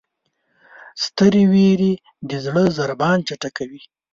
[1.03, 1.93] سترې وېرې
[2.29, 3.81] د زړه ضربان چټکوي.